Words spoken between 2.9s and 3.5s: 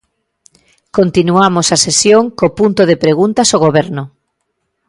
preguntas